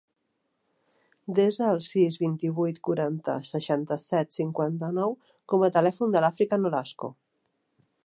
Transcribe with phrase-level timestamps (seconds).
[1.39, 5.17] Desa el sis, vint-i-vuit, quaranta, seixanta-set, cinquanta-nou
[5.55, 7.17] com a telèfon de l'Àfrica Nolasco.